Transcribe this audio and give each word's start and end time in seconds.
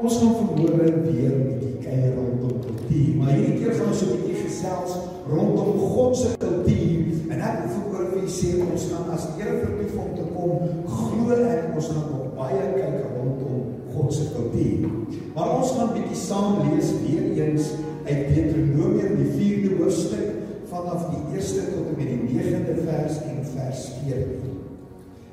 Ons 0.00 0.16
gaan 0.16 0.32
vanmôre 0.32 0.76
weer 1.04 1.32
'n 1.36 1.42
bietjie 1.46 1.76
kuier 1.84 2.14
rondom 2.16 2.54
kultuur, 2.64 3.16
maar 3.18 3.32
hierdie 3.36 3.58
keer 3.60 3.74
gaan 3.76 3.90
ons 3.92 4.02
'n 4.02 4.12
bietjie 4.12 4.38
gesels 4.46 4.92
rondom 5.28 5.72
God 5.92 6.16
se 6.16 6.28
kultuur. 6.44 7.04
En 7.32 7.38
ek 7.48 7.56
wil 7.60 7.70
vir 7.74 8.06
julle 8.08 8.30
sê 8.38 8.48
ons 8.64 8.82
gaan 8.90 9.12
as 9.14 9.26
die 9.26 9.42
Here 9.42 9.60
verkies 9.64 9.98
om 10.04 10.10
te 10.16 10.24
kom, 10.34 10.52
glo 10.96 11.36
ek 11.56 11.76
ons 11.76 11.88
gaan 11.92 12.08
op 12.16 12.32
baie 12.40 12.64
kyk 12.76 12.96
rondom 13.16 13.60
God 13.92 14.12
se 14.12 14.24
kultuur. 14.36 14.88
Maar 15.34 15.48
ons 15.58 15.70
gaan 15.76 15.92
bietjie 15.96 16.20
saam 16.28 16.52
lees 16.64 16.88
weer 17.04 17.26
eens 17.44 17.66
uit 18.08 18.22
Deuteronomium 18.34 19.14
die 19.20 19.32
4de 19.36 19.70
hoofstuk 19.82 20.28
vanaf 20.72 21.10
die 21.12 21.24
1ste 21.36 21.62
tot 21.74 21.92
en 21.92 21.96
met 22.00 22.08
die 22.08 22.22
9de 22.40 22.74
vers 22.88 23.14
en 23.28 23.44
vers 23.52 23.80
14. 24.00 24.39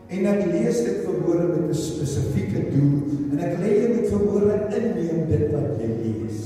En 0.08 0.28
ek 0.32 0.46
lees 0.54 0.78
dit 0.86 1.00
verhoor 1.04 1.42
met 1.50 1.68
'n 1.68 1.74
spesifieke 1.76 2.62
doel 2.71 3.00
en 3.32 3.39
ek 3.44 3.57
lê 3.60 3.71
jy 3.75 3.88
moet 3.96 4.07
verhoor 4.07 4.48
inneem 4.78 5.28
dit 5.28 5.52
wat 5.52 5.82
jy 5.82 5.89
lees. 6.04 6.38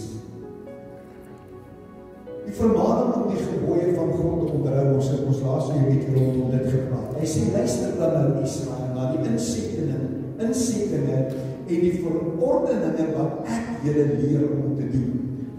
Die 2.45 2.55
vermaning 2.57 3.13
om 3.15 3.29
die 3.29 3.43
gebooie 3.45 3.93
van 3.95 4.09
God 4.17 4.39
te 4.47 4.53
onderhou, 4.53 4.95
ons 4.95 5.09
het 5.13 5.27
ons 5.27 5.43
laaste 5.45 5.75
jaar 5.77 5.89
bietjie 5.91 6.15
rondom 6.15 6.49
dit 6.51 6.67
gepraat. 6.73 7.13
Hy 7.19 7.27
sê 7.29 7.41
luister 7.53 7.93
dan 7.99 8.17
nou 8.17 8.43
Israel 8.43 8.89
na 8.95 9.11
die 9.13 9.29
insettinge, 9.29 9.99
insettinge 10.41 11.19
en 11.67 11.85
die 11.85 11.99
verordeninge 12.01 13.07
wat 13.13 13.45
ek 13.45 13.85
julle 13.85 14.07
leer 14.17 14.47
om 14.57 14.75
te 14.75 14.89
doen. 14.89 15.11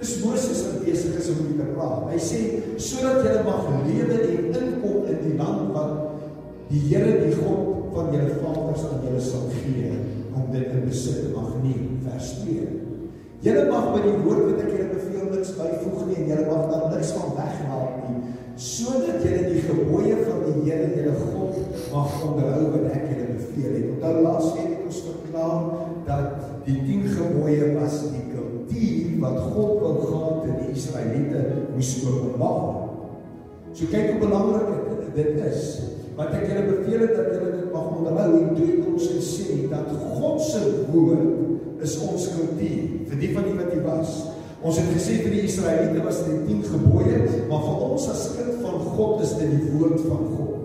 Dis 0.03 0.19
Moses 0.25 0.65
wat 0.67 0.83
besig 0.85 1.21
is 1.23 1.31
om 1.31 1.45
dit 1.47 1.55
te 1.63 1.71
praat. 1.77 2.11
Hy 2.11 2.19
sê 2.19 2.41
sodat 2.77 3.23
julle 3.23 3.47
mag 3.47 3.71
lewe 3.87 4.19
en 4.27 4.51
inkom 4.51 5.07
in 5.07 5.23
die 5.23 5.37
land 5.39 5.71
wat 5.71 6.11
die 6.73 6.83
Here 6.89 7.21
die 7.21 7.37
God 7.37 7.72
van 7.95 8.13
julle 8.15 8.39
vaders 8.43 8.87
aan 8.89 9.07
julle 9.07 9.25
sal 9.31 9.49
gee 9.57 9.91
om 10.33 10.49
dit 10.53 10.69
in 10.77 10.87
besit 10.89 11.25
te 11.25 11.35
mag 11.37 11.53
neem 11.65 11.99
vers 12.07 12.33
2 12.45 12.71
Julle 13.43 13.63
mag 13.67 13.89
by 13.91 14.01
die 14.05 14.19
woord 14.23 14.45
wat 14.53 14.61
ek 14.63 14.71
julle 14.71 14.93
beveel 14.93 15.31
niks 15.33 15.57
byvoeg 15.59 16.03
nie 16.07 16.21
en 16.21 16.29
julle 16.31 16.45
mag 16.47 16.69
daar 16.71 16.85
niks 16.93 17.11
van 17.17 17.33
weghaal 17.41 17.89
nie 18.05 18.21
sodat 18.63 19.25
julle 19.25 19.49
die 19.49 19.63
gebooie 19.65 20.19
van 20.23 20.43
die 20.45 20.59
Here 20.67 20.91
julle 20.93 21.15
God 21.19 21.57
mag 21.93 22.13
onderhou 22.27 22.69
wat 22.75 22.85
ek 22.93 23.09
julle 23.11 23.27
beveel 23.33 23.73
het. 23.75 23.87
Onthou 23.97 24.13
laas 24.23 24.51
week 24.55 24.69
het 24.69 24.85
ons 24.87 25.01
verklaar 25.09 25.65
dat 26.07 26.45
die 26.67 26.77
10 26.85 27.09
gebooie 27.17 27.73
was 27.79 27.97
die 28.13 28.23
kultuur 28.31 29.17
wat 29.25 29.41
God 29.55 29.73
wil 29.83 29.99
gehad 30.05 30.47
het 30.47 30.61
die 30.61 30.77
Israeliete 30.77 31.43
moes 31.73 31.93
openbaar. 32.05 32.71
So 33.73 33.89
kyk 33.89 34.13
hoe 34.13 34.21
belangrik 34.21 34.71
dit 35.17 35.43
is 35.49 35.67
wat 36.17 36.35
ek 36.37 36.45
julle 36.51 36.65
beveel 36.69 37.05
het 37.07 37.15
dat 37.17 37.31
julle 37.33 37.53
dit 37.57 37.73
mag 37.73 37.89
onderhou 37.97 38.31
en 38.39 38.57
het 38.59 38.89
ons 38.93 39.09
gesê 39.15 39.57
dat 39.71 39.89
God 40.19 40.43
se 40.45 40.63
woord 40.93 41.85
is 41.87 41.97
ons 42.05 42.29
kultuur 42.37 42.83
vir 43.11 43.21
die 43.23 43.31
van 43.35 43.49
die 43.49 43.57
wat 43.59 43.73
hier 43.73 43.85
was. 43.87 44.17
Ons 44.63 44.79
het 44.79 44.93
gesê 44.95 45.19
vir 45.25 45.33
die 45.35 45.47
Israeliete 45.49 46.05
was 46.05 46.21
dit 46.27 46.45
10 46.47 46.61
gebooie 46.71 47.21
maar 47.51 47.65
vir 47.65 47.87
ons 47.89 48.09
as 48.13 48.27
kind 48.37 48.61
van 48.63 48.77
God 48.93 49.25
is 49.25 49.33
dit 49.41 49.55
die 49.57 49.73
woord 49.73 50.05
van 50.05 50.27
God. 50.37 50.59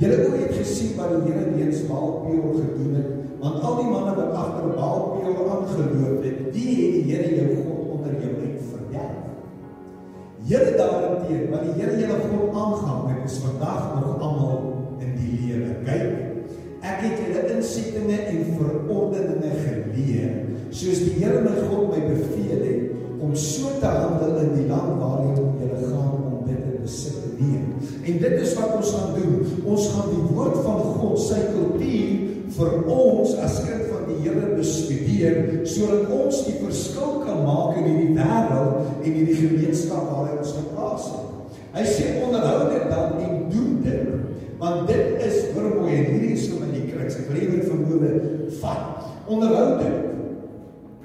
Julle 0.00 0.20
ook 0.26 0.38
het 0.40 0.54
gesien 0.56 0.94
wat 0.96 1.10
die 1.12 1.32
Here 1.34 1.50
reeds 1.58 1.82
Baalpeor 1.90 2.54
gedoen 2.56 2.94
het 3.00 3.16
want 3.40 3.62
al 3.64 3.76
die 3.80 3.88
manne 3.88 4.14
wat 4.16 4.36
agter 4.36 4.72
Baalpeor 4.76 5.50
aangeloop 5.56 6.24
het 6.24 6.46
die 6.54 6.70
het 6.76 6.96
die 6.96 7.04
Here 7.10 7.34
jou 7.36 7.50
God 7.58 7.98
onder 7.98 8.16
jou 8.22 8.32
uit 8.38 8.62
verdelg 8.70 9.19
Julle 10.50 10.70
daarteenoor 10.74 11.50
wat 11.52 11.66
die 11.68 11.76
Here 11.78 11.92
julle 11.94 12.16
God 12.26 12.56
aangehang 12.58 13.10
het, 13.12 13.26
is 13.30 13.38
vandag 13.44 13.84
nog 13.94 14.16
almal 14.18 14.62
in 14.98 15.12
die 15.14 15.36
lewe. 15.38 15.76
Kyk, 15.86 16.48
ek 16.82 17.04
het 17.04 17.20
julle 17.22 17.44
insettinge 17.54 18.16
en 18.32 18.40
verordeninge 18.56 19.52
geleer, 19.60 20.32
soos 20.74 21.04
die 21.04 21.20
Here 21.20 21.44
my 21.44 21.54
God 21.68 21.92
my 21.92 22.02
beveel 22.08 22.64
het 22.66 23.20
om 23.20 23.36
so 23.38 23.70
te 23.78 23.86
handel 23.86 24.40
in 24.42 24.56
die 24.56 24.66
land 24.66 24.98
waarheen 24.98 25.54
julle 25.60 25.78
gaan 25.84 26.18
om 26.18 26.42
dit 26.48 26.58
in 26.58 26.82
besit 26.82 27.22
te 27.22 27.32
neem. 27.38 27.70
En 28.10 28.20
dit 28.24 28.36
is 28.40 28.56
wat 28.58 28.74
ons 28.80 28.94
gaan 28.96 29.14
doen. 29.20 29.56
Ons 29.70 29.88
gaan 29.94 30.10
die 30.16 30.26
woord 30.32 30.58
van 30.64 30.82
God, 30.96 31.20
sy 31.28 31.44
kultuur 31.52 32.26
vir 32.56 32.76
ons 32.90 33.38
as 33.38 33.60
kind 33.62 33.89
die 34.10 34.26
Here 34.26 34.54
bestudeer 34.56 35.38
sodat 35.68 36.10
ons 36.14 36.44
die 36.46 36.56
verskil 36.60 37.20
kan 37.24 37.42
maak 37.46 37.78
in 37.80 37.88
hierdie 37.88 38.14
wêreld 38.18 39.04
en 39.04 39.10
in 39.10 39.28
die 39.28 39.38
gemeenskap 39.38 40.10
waarin 40.10 40.40
ons 40.42 40.56
geplaas 40.58 41.08
is. 41.10 41.26
Hy 41.70 41.84
sê 41.86 42.06
onderhou 42.24 42.66
dit 42.72 42.86
dan 42.90 43.20
en 43.22 43.36
doen 43.52 43.76
dit 43.84 44.16
want 44.60 44.88
dit 44.90 45.22
is 45.24 45.36
hoor 45.54 45.70
mooi 45.78 45.94
en 45.96 46.08
hierdie 46.10 46.34
is 46.34 46.48
vir 46.50 46.58
my 46.60 46.70
die 46.74 46.86
kruks. 46.90 47.16
Ek 47.16 47.30
wil 47.30 47.52
dit 47.54 47.68
vermoede 47.70 48.10
vat. 48.60 49.06
Onderhou 49.30 49.68
dit. 49.80 50.08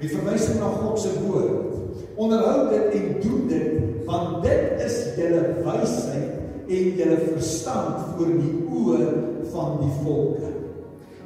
Wie 0.02 0.10
verwys 0.12 0.50
na 0.58 0.72
God 0.76 1.00
se 1.00 1.14
woord. 1.22 1.72
Onderhou 2.20 2.66
dit 2.74 2.98
en 2.98 3.08
doen 3.22 3.46
dit 3.52 4.04
want 4.06 4.42
dit 4.44 4.84
is 4.84 4.98
julle 5.16 5.40
wysheid 5.64 6.36
en 6.66 6.92
julle 6.98 7.16
verstand 7.30 8.12
voor 8.16 8.36
die 8.36 8.52
oë 8.66 9.08
van 9.54 9.80
die 9.80 9.94
volke. 10.02 10.55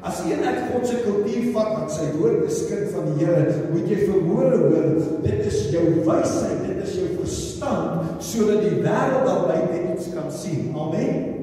As 0.00 0.22
net 0.24 0.62
God 0.70 0.86
se 0.88 1.02
kultuur 1.04 1.50
vat 1.52 1.74
wat 1.76 1.90
sy 1.92 2.06
woord 2.16 2.46
beskik 2.46 2.86
van 2.94 3.10
die 3.10 3.26
Here, 3.26 3.42
moet 3.68 3.88
jy 3.90 3.98
verhoor 4.06 4.54
hoor, 4.62 4.86
dit 5.26 5.42
is 5.50 5.58
jou 5.74 5.82
wysheid, 6.06 6.62
dit 6.64 6.78
is 6.86 6.94
jou 6.96 7.08
verstand 7.18 8.22
sodat 8.24 8.64
die 8.64 8.78
wêreld 8.80 9.26
daar 9.28 9.42
buite 9.48 9.82
iets 9.92 10.08
kan 10.14 10.30
sien. 10.32 10.70
Amen. 10.72 11.36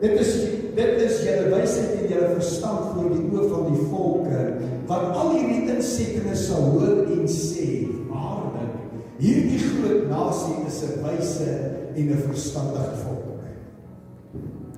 Dit 0.00 0.14
is 0.22 0.30
dit 0.76 1.02
is 1.02 1.16
julle 1.26 1.48
wysheid 1.50 1.96
en 1.98 2.06
julle 2.12 2.28
verstand 2.36 2.92
voor 2.94 3.10
die 3.16 3.24
oë 3.26 3.48
van 3.50 3.66
die 3.72 3.88
volke 3.90 4.44
wat 4.88 5.10
al 5.18 5.32
hierdie 5.34 5.74
insettinge 5.74 6.36
sal 6.38 6.70
hoor 6.76 7.02
en 7.10 7.26
sê, 7.26 7.66
"Waarlik, 8.10 8.78
hierdie 9.18 9.58
groot 9.58 10.06
nasie 10.08 10.56
is 10.66 10.82
'n 10.86 11.02
wyse 11.02 11.50
en 11.96 12.14
'n 12.14 12.22
verstandige 12.30 12.94
volk." 13.02 13.29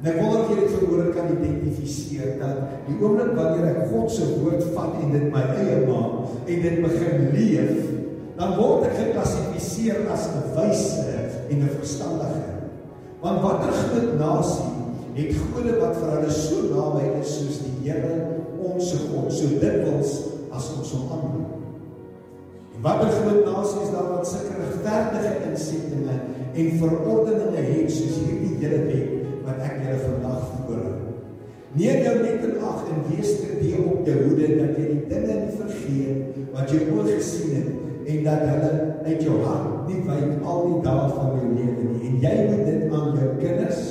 En 0.03 0.09
ek 0.11 0.17
wonder 0.19 0.41
of 0.43 0.49
jy 0.51 0.57
dit 0.59 0.73
verhoor 0.75 1.11
kan 1.15 1.29
identifiseer 1.31 2.31
dat 2.41 2.63
die 2.89 2.97
oomblik 2.99 3.37
wanneer 3.37 3.69
ek 3.71 3.93
God 3.93 4.11
se 4.11 4.25
woord 4.41 4.65
vat 4.75 4.97
en 4.99 5.13
dit 5.15 5.29
my 5.31 5.43
eie 5.55 5.77
maak 5.87 6.33
en 6.43 6.65
dit 6.65 6.81
begin 6.83 7.29
leef, 7.37 7.85
dan 8.35 8.57
word 8.59 8.89
ek 8.89 8.97
geklassifiseer 8.99 10.01
as 10.11 10.27
'n 10.33 10.43
wyse 10.57 11.07
en 11.53 11.63
'n 11.63 11.71
verstandige. 11.79 12.51
Want 13.23 13.43
watter 13.47 13.71
groot 13.71 14.19
nasie 14.19 14.75
het 15.15 15.39
gode 15.39 15.79
wat 15.79 15.95
vir 15.95 16.11
hulle 16.17 16.35
so 16.35 16.57
naby 16.75 17.07
is 17.21 17.39
soos 17.39 17.63
die 17.63 17.71
Here, 17.83 18.43
ons 18.59 18.93
God, 18.95 19.33
so 19.33 19.47
dikwels 19.59 20.11
as 20.51 20.71
ons 20.79 20.93
hom 20.95 21.11
aanroep. 21.15 21.55
En 22.75 22.83
watter 22.83 23.11
groot 23.23 23.45
nasie 23.47 23.83
is 23.87 23.95
daar 23.95 24.11
wat 24.11 24.27
sulke 24.27 24.59
regverdige 24.59 25.51
insettinge 25.51 26.17
en 26.55 26.79
verordeninge 26.79 27.63
het 27.71 27.91
soos 27.91 28.19
hierdie 28.19 28.59
hele 28.59 28.87
wet 28.91 29.22
wat 29.47 29.63
ek 29.67 29.81
julle 29.83 29.99
vandag 30.05 30.43
voorhou. 30.53 31.13
Neem 31.73 32.03
jou 32.05 32.17
net 32.21 32.43
in 32.45 32.59
ag 32.69 32.83
en 32.93 33.05
wees 33.09 33.31
terdee 33.41 33.79
op 33.81 34.07
jou 34.07 34.19
hoede 34.27 34.49
dat 34.59 34.77
jy 34.77 34.89
die 34.91 35.07
dinge 35.09 35.37
nie 35.39 35.55
vergeet 35.57 36.41
wat 36.53 36.73
jy 36.75 36.83
oor 36.93 37.09
gesien 37.09 37.55
het 37.57 38.11
en 38.13 38.25
dat 38.27 38.43
hulle 38.51 38.73
uit 39.07 39.23
jou 39.25 39.39
hart 39.47 39.89
nie 39.89 40.03
wyk 40.05 40.45
al 40.45 40.67
die 40.69 40.81
dae 40.85 41.07
van 41.15 41.33
jou 41.39 41.49
lewe 41.55 41.87
nie. 41.87 42.11
En 42.11 42.19
jy 42.27 42.35
moet 42.51 42.65
dit 42.69 42.97
aan 42.99 43.17
jou 43.17 43.31
kinders 43.41 43.83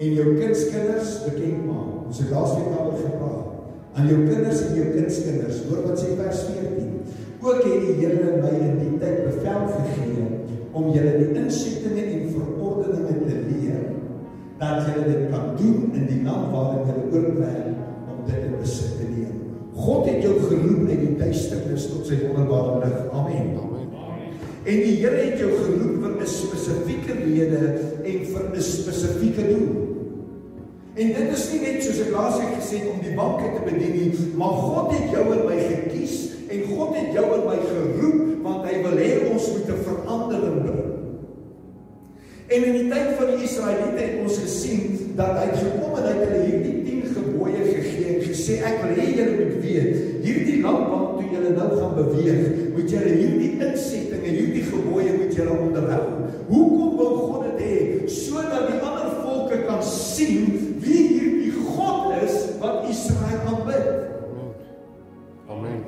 en 0.00 0.14
jou 0.16 0.28
kindskinders 0.40 1.16
bekend 1.28 1.66
maak. 1.68 1.90
Ons 2.08 2.22
het 2.24 2.32
laasweek 2.34 2.70
daaroor 2.74 2.98
gepraat. 3.04 3.48
Aan 3.94 4.08
jou 4.10 4.20
kinders 4.24 4.62
en 4.66 4.78
jou 4.80 4.86
kindskinders. 4.94 5.64
Hoor 5.68 5.84
wat 5.86 6.00
sê 6.00 6.14
vers 6.18 6.42
14. 6.48 6.90
Ook 7.40 7.62
het 7.64 7.84
die 7.86 7.98
Here 8.00 8.38
my 8.40 8.54
in 8.56 8.80
die 8.80 8.96
tyd 9.00 9.22
bevel 9.28 9.68
gegee 9.76 10.26
om 10.76 10.90
julle 10.94 11.14
die 11.18 11.30
insettinge 11.38 11.79
dat 14.60 14.84
jy 14.84 15.04
dit 15.06 15.28
kan 15.32 15.54
doen 15.56 15.92
in 15.96 16.06
die 16.08 16.22
land 16.26 16.50
waarin 16.52 16.88
jy 16.88 16.96
oortrek 17.08 17.68
om 18.12 18.24
dit 18.26 18.42
in 18.44 18.56
besit 18.60 18.98
te 18.98 19.06
neem. 19.08 19.36
God 19.80 20.08
het 20.10 20.24
jou 20.26 20.34
geroep 20.42 20.88
uit 20.90 21.04
die 21.06 21.14
duisternis 21.16 21.86
tot 21.88 22.08
sy 22.08 22.18
wonderbare 22.26 22.80
lig. 22.82 22.98
Amen. 23.16 23.54
Amen. 23.56 23.70
En 24.60 24.82
die 24.84 24.98
Here 25.00 25.22
het 25.24 25.40
jou 25.40 25.48
geroep 25.54 26.02
vir 26.02 26.12
'n 26.20 26.26
spesifieke 26.28 27.16
rede 27.24 27.60
en 28.04 28.18
vir 28.32 28.44
'n 28.52 28.60
spesifieke 28.60 29.46
doel. 29.48 29.70
En 30.94 31.06
dit 31.06 31.32
is 31.32 31.52
nie 31.52 31.60
net 31.60 31.82
soos 31.82 32.00
ek 32.00 32.12
laas 32.12 32.40
het 32.40 32.52
gesê 32.60 32.84
om 32.92 33.00
die 33.00 33.14
banke 33.16 33.48
te 33.56 33.62
bedien 33.64 33.94
nie, 33.96 34.12
maar 34.36 34.52
God 34.60 34.92
het 34.92 35.10
jou 35.10 35.24
en 35.32 35.46
my 35.46 35.56
gekies 35.56 36.16
en 36.50 36.60
God 36.76 36.94
het 36.96 37.14
jou 37.14 37.24
en 37.24 37.46
my 37.46 37.58
geroep 37.64 38.42
want 38.42 38.64
hy 38.68 38.82
wil 38.82 38.98
hê 38.98 39.10
ons 39.32 39.46
moet 39.52 39.68
'n 39.68 39.84
verandering. 39.88 40.69
En 42.50 42.64
in 42.64 42.72
die 42.72 42.86
tyd 42.90 43.12
van 43.14 43.28
die 43.30 43.44
Israeliete 43.46 44.00
het 44.02 44.22
ons 44.24 44.38
gesien 44.42 45.12
dat 45.18 45.36
hy 45.38 45.50
gekom 45.54 45.92
en 45.94 46.06
hy 46.08 46.14
het 46.16 46.22
hulle 46.24 46.40
hierdie 46.48 46.80
10 46.82 47.12
gebooie 47.14 47.60
gegee 47.68 48.06
en 48.10 48.24
gesê 48.24 48.56
ek 48.66 48.80
wil 48.82 48.96
hê 48.96 49.04
julle 49.12 49.36
moet 49.36 49.60
weet, 49.62 50.00
hierdie 50.24 50.56
land 50.64 50.88
wat 50.90 51.12
toe 51.14 51.28
julle 51.30 51.52
nou 51.54 51.68
gaan 51.76 51.94
beweeg, 52.00 52.48
moet 52.74 52.90
julle 52.90 53.12
hierdie 53.20 53.52
insettinge, 53.54 54.32
hierdie 54.34 54.64
gebooie 54.66 55.12
moet 55.20 55.38
julle 55.38 55.60
onderhou. 55.68 56.08
Hoekom 56.48 56.98
wil 56.98 57.14
God 57.20 57.46
dit 57.46 57.62
hê? 57.68 57.78
Sodat 58.10 58.66
die 58.66 58.82
ander 58.82 59.14
volke 59.20 59.62
kan 59.68 59.86
sien 59.86 60.50
wie 60.82 61.04
hierdie 61.12 61.54
God 61.54 62.16
is 62.18 62.34
wat 62.58 62.90
Israel 62.90 63.46
aanbid. 63.52 63.94
Amen. 65.46 65.78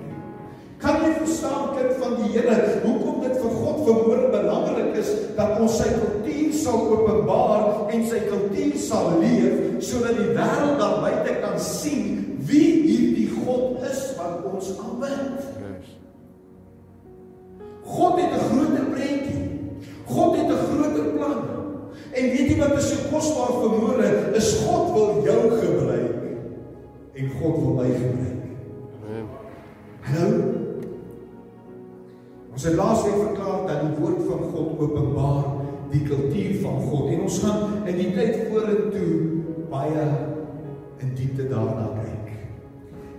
Kan 0.82 1.02
verstaan 1.18 1.74
kind 1.74 1.98
van 1.98 2.16
die 2.22 2.30
Here, 2.36 2.54
hoekom 2.86 3.18
dit 3.26 3.34
vir 3.42 3.58
God 3.58 3.82
verhoor 3.88 4.28
is 5.02 5.10
dat 5.37 5.58
ons 5.60 5.78
sy 5.82 5.90
kultuur 5.99 6.52
sal 6.62 6.87
openbaar 6.96 7.93
en 7.93 8.04
sy 8.08 8.22
kultuur 8.28 8.76
sal 8.81 9.16
leef 9.20 9.82
sodat 9.82 10.19
die 10.19 10.32
wêreld 10.37 10.78
daar 10.81 11.00
buite 11.02 11.38
kan 11.43 11.58
sien 11.60 12.38
wie 12.49 12.69
hierdie 12.87 13.31
God 13.43 13.82
is 13.88 14.04
wat 14.19 14.46
ons 14.50 14.72
aanbid. 14.78 15.50
God 17.93 18.20
het 18.20 18.32
'n 18.32 18.44
groter 18.49 18.84
prentjie. 18.94 19.43
God 20.04 20.37
het 20.37 20.49
'n 20.49 20.62
groter 20.66 21.05
plan. 21.16 21.43
En 22.12 22.25
weet 22.31 22.48
jy 22.50 22.58
wat 22.58 22.78
is 22.78 22.88
so 22.88 22.96
kosbaar 23.10 23.52
vir 23.60 23.70
môre? 23.81 24.37
Is 24.37 24.64
God 24.64 24.93
wil 24.93 25.22
jou 25.25 25.43
gebruik 25.60 26.22
en 27.14 27.31
God 27.40 27.56
wil 27.56 27.75
my 27.75 27.90
gebruik. 27.90 28.41
Ons 32.62 32.70
het 32.70 32.78
laasweek 32.78 33.16
verklaar 33.18 33.62
dat 33.66 33.80
die 33.82 33.96
woord 33.98 34.20
van 34.22 34.42
God 34.52 34.82
openbaar 34.84 35.46
die 35.90 36.02
kultuur 36.06 36.52
van 36.62 36.76
God 36.84 37.08
en 37.10 37.24
ons 37.24 37.38
gaan 37.42 37.88
in 37.90 37.96
die 37.98 38.12
tyd 38.14 38.44
vorentoe 38.52 39.16
baie 39.72 40.04
in 41.02 41.10
diepte 41.18 41.48
daarna 41.50 41.88
kyk. 41.96 42.28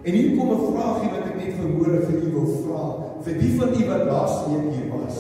En 0.08 0.16
hier 0.16 0.32
kom 0.38 0.54
'n 0.54 0.64
vraagie 0.70 1.12
wat 1.12 1.28
ek 1.28 1.36
net 1.42 1.60
vermoere 1.60 2.00
vir 2.06 2.24
u 2.24 2.32
wil 2.38 2.48
vra, 2.64 2.86
vir 3.26 3.36
die 3.42 3.52
van 3.60 3.76
u 3.82 3.84
wat 3.92 4.06
laasweek 4.14 4.72
hier 4.78 4.90
was. 4.96 5.20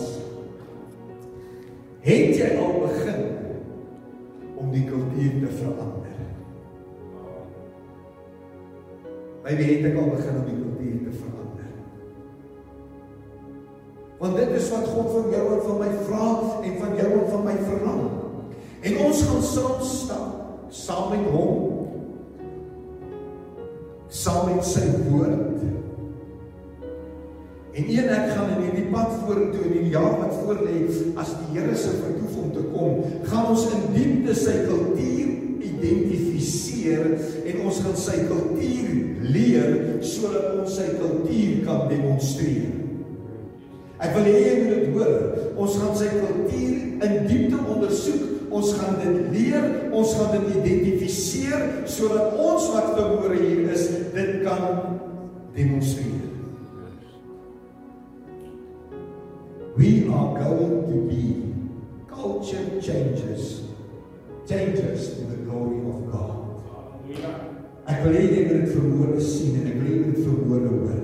Het 2.07 2.35
jy 2.39 2.49
al 2.63 2.79
begin 2.79 3.21
om 4.55 4.71
die 4.71 4.87
kultuur 4.87 5.33
te 5.43 5.51
verander? 5.59 6.15
Wie 9.43 9.71
het 9.75 9.85
ek 9.91 9.97
al 9.99 10.09
begin 10.15 10.35
om 10.39 10.45
die 10.47 10.61
kultuur 10.63 10.99
te 11.11 11.11
verander? 11.11 11.42
Want 14.23 14.37
dit 14.39 14.51
is 14.55 14.69
wat 14.71 14.85
God 14.87 15.09
van 15.11 15.31
jou 15.35 15.45
en 15.51 15.63
van 15.67 15.79
my 15.81 15.91
vra 16.07 16.27
en 16.63 16.75
van 16.79 16.93
jou 16.95 17.09
en 17.11 17.25
van 17.27 17.41
my 17.43 17.55
verlang. 17.67 18.03
En 18.87 18.99
ons 19.07 19.23
gaan 19.27 19.43
saam 19.43 19.81
staan 19.83 20.29
saam 20.73 21.09
met 21.11 21.25
hom 21.29 21.71
saam 24.13 24.47
met 24.47 24.65
sy 24.65 24.85
woord. 25.09 25.61
En 27.73 27.87
een 27.89 28.09
ek 28.13 28.27
gaan 28.31 28.51
in 28.53 28.61
hierdie 28.67 28.89
pad 28.93 29.15
vorentoe 29.23 29.63
in 29.65 29.75
die 29.79 29.93
jaar 29.95 30.19
wat 30.21 30.35
voorlê 30.43 30.83
as 31.19 31.33
die 31.39 31.49
Here 31.57 31.75
se 31.77 31.95
vertoef 31.97 32.37
om 32.43 32.51
te 32.53 32.63
kom, 32.69 33.01
gaan 33.29 33.49
ons 33.53 33.65
in 33.73 33.87
diepte 33.95 34.37
sy 34.37 34.53
kultuur 34.69 35.33
identifiseer 35.65 37.09
en 37.49 37.65
ons 37.65 37.81
gaan 37.85 37.97
sy 37.97 38.21
kultuur 38.29 39.27
leer 39.33 39.75
sodat 40.05 40.61
ons 40.61 40.77
sy 40.77 40.87
kultuur 41.01 41.59
kan 41.65 41.85
demonstreer. 41.91 42.82
Ek 44.03 44.11
wil 44.17 44.27
hê 44.27 44.37
jy 44.43 44.55
moet 44.59 44.75
dit 44.75 44.93
hoor. 44.97 45.17
Ons 45.63 45.79
gaan 45.79 45.97
sy 45.97 46.11
kultuur 46.11 47.07
in 47.07 47.19
diepte 47.29 47.59
ondersoek 47.63 48.33
Ons 48.53 48.73
gaan 48.77 48.99
dit 49.01 49.31
leer, 49.33 49.63
ons 49.91 50.11
gaan 50.13 50.35
dit 50.35 50.57
identifiseer 50.59 51.63
sodat 51.89 52.35
ons 52.37 52.67
wat 52.75 52.91
verhoor 52.93 53.33
hier 53.33 53.71
is, 53.73 53.87
dit 54.13 54.43
kan 54.45 54.99
demonstreer. 55.55 56.29
We 59.73 60.05
are 60.13 60.37
going 60.37 60.85
to 60.85 60.99
be 61.09 61.23
culture 62.05 62.61
changes 62.77 63.63
changes 64.45 65.15
to 65.15 65.25
the 65.31 65.39
glory 65.47 65.81
of 65.89 66.11
God. 66.13 67.23
Ek 67.89 68.03
wil 68.05 68.13
hê 68.13 68.27
jy 68.27 68.43
moet 68.51 68.67
dit 68.67 68.75
verhoor 68.75 69.17
sien 69.17 69.57
en 69.63 69.71
ek 69.71 69.79
wil 69.79 69.87
hê 69.87 69.95
jy 69.95 70.03
moet 70.03 70.19
dit 70.19 70.29
verhoor 70.29 70.69
hoor. 70.75 71.01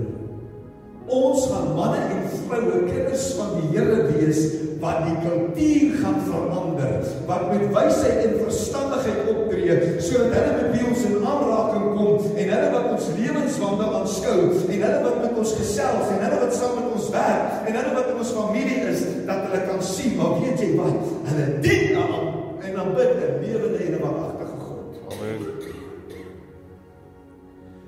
Ons 1.17 1.48
manne 1.79 1.99
en 2.11 2.25
vroue 2.45 2.83
kinders 2.87 3.29
van 3.39 3.55
die 3.57 3.69
Here 3.71 4.01
wees 4.11 4.41
wat 4.79 5.03
die 5.03 5.15
kultuur 5.23 5.95
gaan 5.99 6.19
verander, 6.23 6.93
wat 7.27 7.49
met 7.51 7.65
wysheid 7.75 8.21
en 8.23 8.37
verstandigheid 8.45 9.27
optree 9.33 9.75
sodat 9.99 10.35
hulle 10.37 10.53
met 10.61 10.69
wie 10.75 10.85
ons 10.87 11.01
in 11.09 11.17
aanraking 11.19 11.87
kom 11.97 12.29
en 12.39 12.51
hulle 12.53 12.69
wat 12.75 12.87
ons 12.93 13.09
lewenswandel 13.17 13.97
aanskou 13.99 14.37
en 14.47 14.75
hulle 14.75 15.01
wat 15.03 15.17
met 15.23 15.41
ons 15.43 15.55
gesels 15.59 16.13
en 16.13 16.23
hulle 16.23 16.41
wat 16.45 16.55
saam 16.55 16.77
met 16.79 16.93
ons 16.95 17.09
werk 17.15 17.67
en 17.67 17.79
hulle 17.79 17.95
wat 17.97 18.11
in 18.13 18.21
ons 18.23 18.35
familie 18.39 18.79
is, 18.93 19.03
dat 19.27 19.43
hulle 19.47 19.61
kan 19.67 19.83
sien, 19.83 20.15
maar 20.19 20.39
weet 20.39 20.63
jy 20.63 20.71
wat? 20.79 21.11
Hulle 21.27 21.49
dien 21.65 21.99
aan 21.99 22.29
en 22.63 22.79
dan 22.79 22.93
bid 22.95 23.11
'n 23.15 23.35
lewende 23.43 23.83
en 23.85 23.93
'n 23.97 24.01
waaragtige 24.05 24.57
God. 24.67 25.01
Amen. 25.11 25.39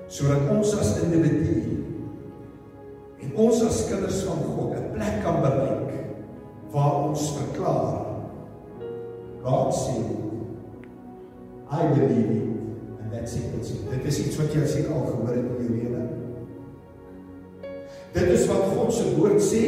Sodat 0.08 0.44
ons 0.50 0.76
as 0.78 0.96
individue 1.00 1.62
en 1.64 1.91
ons 3.36 3.62
as 3.64 3.84
kinders 3.88 4.22
van 4.28 4.40
God 4.56 4.76
'n 4.76 4.92
plek 4.94 5.22
kan 5.24 5.40
bereik 5.40 5.92
waar 6.72 7.08
ons 7.08 7.30
verklaar 7.38 8.00
God 9.42 9.74
sê 9.74 9.96
I 11.72 11.86
believe 11.88 12.30
it 12.30 12.52
and 13.00 13.12
that's 13.12 13.34
it. 13.34 13.44
Dit 13.90 14.04
is 14.04 14.18
iets 14.26 14.36
wat 14.36 14.52
jy 14.52 14.66
seker 14.68 14.92
al 14.92 15.06
gehoor 15.08 15.30
het 15.32 15.38
in 15.40 15.62
jou 15.64 15.76
lewe. 15.78 16.02
Dit 18.12 18.28
is 18.28 18.44
wat 18.50 18.66
God 18.74 18.92
se 18.92 19.06
woord 19.16 19.40
sê. 19.40 19.62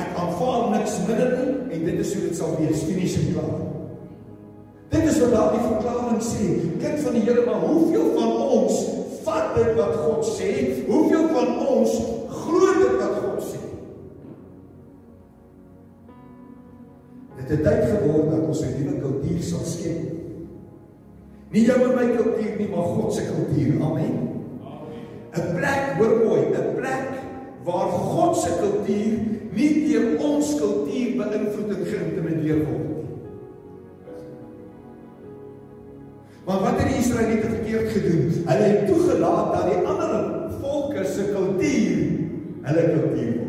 Ek 0.00 0.16
aanvaar 0.16 0.70
niks 0.72 0.96
minder 1.04 1.34
nie 1.36 1.76
en 1.76 1.84
dit 1.84 2.00
is 2.00 2.14
hoe 2.14 2.22
dit 2.24 2.38
sal 2.38 2.56
wees. 2.56 2.86
Finies 2.88 3.18
en 3.20 3.28
klaar. 3.34 3.60
Dit 4.94 5.04
is 5.10 5.20
wat 5.20 5.36
daardie 5.36 5.62
verklaring 5.66 6.24
sê. 6.24 6.48
Kind 6.80 7.04
van 7.04 7.18
die 7.18 7.24
Here, 7.28 7.44
maar 7.44 7.60
hoeveel 7.68 8.10
van 8.16 8.32
ons 8.56 8.80
vat 9.26 9.54
dit 9.58 9.70
wat 9.76 9.94
God 10.00 10.26
sê? 10.32 10.50
Hoeveel 10.88 11.28
van 11.36 11.54
ons 11.66 12.00
Dit 17.54 17.62
tyd 17.62 17.84
geword 17.86 18.32
dat 18.32 18.46
ons 18.50 18.60
'n 18.66 18.72
nuwe 18.74 18.94
kultuur 18.98 19.42
sal 19.42 19.62
skep. 19.62 19.98
Nie 21.54 21.66
jou 21.66 21.78
en 21.86 21.94
my 21.94 22.06
kultuur 22.16 22.54
nie, 22.58 22.68
maar 22.68 22.88
God 22.96 23.14
se 23.14 23.22
kultuur. 23.22 23.74
Amen. 23.78 24.14
Amen. 24.66 25.04
'n 25.38 25.54
Plek, 25.54 25.82
hoor 25.98 26.14
mooi, 26.26 26.40
'n 26.50 26.74
plek 26.74 27.06
waar 27.64 27.88
God 27.88 28.36
se 28.36 28.50
kultuur 28.58 29.14
nie 29.54 29.86
deur 29.86 30.18
ons 30.18 30.58
kultuur 30.58 31.10
beïnvloed 31.16 31.70
en 31.76 31.86
geïntimideer 31.86 32.58
word 32.66 32.88
nie. 32.88 33.04
Maar 36.44 36.60
wat 36.60 36.78
het 36.80 36.88
die 36.88 36.98
Israeliete 36.98 37.48
verkeerd 37.48 37.88
gedoen? 37.88 38.24
Hulle 38.46 38.66
het 38.72 38.86
toegelaat 38.86 39.52
dat 39.54 39.70
die 39.70 39.86
ander 39.86 40.50
volke 40.60 41.04
se 41.04 41.30
kultuur 41.30 41.98
hulle 42.62 42.84
kultuur 42.90 43.43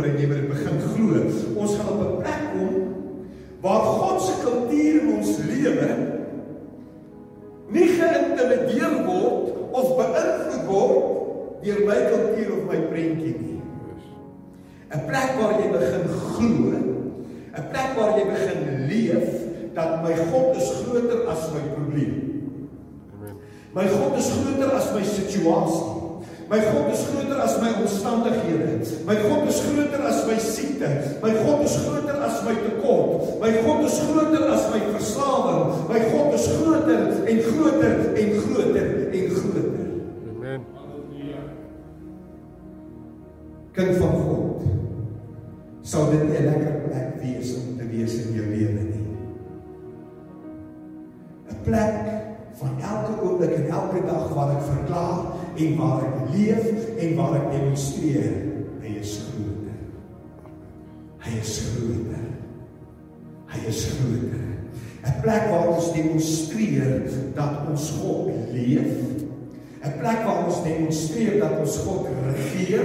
vanmôre 0.00 0.08
en 0.08 0.20
jy 0.20 0.26
moet 0.28 0.40
dit 0.40 0.48
begin 0.50 0.78
glo. 0.94 1.20
Ons 1.60 1.76
gaan 1.76 1.92
op 1.92 2.00
'n 2.00 2.16
plek 2.22 2.42
kom 2.52 2.74
waar 3.60 3.80
God 3.80 4.22
se 4.22 4.32
kultuur 4.44 5.02
in 5.02 5.16
ons 5.18 5.36
lewe 5.38 5.88
nie 7.70 7.88
geïntimideer 7.88 9.04
word 9.04 9.52
of 9.72 9.96
beïnvloed 9.98 10.64
word 10.66 11.04
deur 11.62 11.80
my 11.84 11.98
kultuur 12.08 12.50
of 12.56 12.62
my 12.70 12.80
prentjie 12.88 13.36
nie. 13.36 13.60
'n 14.90 15.04
Plek 15.06 15.36
waar 15.38 15.60
jy 15.60 15.68
begin 15.70 16.08
glo, 16.08 16.72
'n 17.52 17.64
plek 17.70 17.90
waar 17.96 18.18
jy 18.18 18.24
begin 18.24 18.60
leef 18.88 19.28
dat 19.74 20.02
my 20.02 20.14
God 20.32 20.56
is 20.56 20.70
groter 20.80 21.28
as 21.28 21.52
my 21.52 21.62
probleem. 21.74 22.16
Amen. 23.14 23.36
My 23.74 23.86
God 23.86 24.18
is 24.18 24.30
groter 24.32 24.72
as 24.74 24.92
my 24.94 25.04
situasie. 25.04 25.89
My 26.50 26.58
God 26.58 26.90
is 26.90 27.06
groter 27.06 27.38
as 27.38 27.60
my 27.62 27.70
omstandighede. 27.78 29.04
My 29.06 29.14
God 29.14 29.46
is 29.46 29.60
groter 29.62 30.02
as 30.02 30.26
my 30.26 30.34
siekte. 30.34 31.22
My 31.22 31.30
God 31.30 31.62
is 31.62 31.76
groter 31.78 32.18
as 32.26 32.42
my 32.42 32.54
tekort. 32.58 33.38
My 33.38 33.52
God 33.52 33.84
is 33.84 33.94
groter 34.02 34.50
as 34.50 34.66
my 34.74 34.80
verslawing. 34.90 35.86
My 35.86 36.00
God 36.10 36.34
is 36.34 36.46
groter 36.58 37.22
en 37.30 37.38
groter 37.46 37.94
en 38.18 38.30
groter 38.42 38.88
en 39.14 39.30
groter. 39.30 39.68
Amen. 40.34 40.60
Kind 43.72 43.96
van 44.02 44.14
God. 44.26 44.62
Sou 45.82 46.10
dit 46.10 46.22
'n 46.22 46.44
lekker 46.50 46.82
plek 46.90 47.14
wees 47.22 47.54
om 47.54 47.78
te 47.78 47.86
wees 47.86 48.14
in 48.26 48.34
jou 48.34 48.46
lewe 48.46 48.82
nie? 48.90 49.06
'n 51.46 51.62
Plek 51.62 52.19
elke 53.00 53.22
oomblik 53.22 53.54
en 53.56 53.68
elke 53.70 54.04
dag 54.06 54.28
waar 54.34 54.52
ek 54.56 54.64
verklaar 54.68 55.20
en 55.56 55.76
waar 55.76 56.04
ek 56.04 56.34
leef 56.34 56.68
en 56.98 57.16
waar 57.16 57.36
ek 57.40 57.48
demonstreer 57.54 58.30
hy 58.80 58.94
is 59.00 59.16
groter. 59.28 59.80
Hy 61.20 61.32
is 61.40 61.56
groter. 61.68 62.28
Hy 63.50 63.60
is 63.68 63.84
groter. 63.96 64.46
'n 65.00 65.14
Plek 65.24 65.46
waar 65.48 65.68
ons 65.72 65.92
demonstreer 65.96 67.08
dat 67.34 67.64
ons 67.70 67.86
God 68.00 68.28
leef. 68.52 68.92
'n 69.80 69.92
Plek 69.98 70.20
waar 70.26 70.44
ons 70.44 70.62
demonstreer 70.62 71.40
dat 71.40 71.54
ons 71.60 71.76
God 71.84 72.06
regeer. 72.26 72.84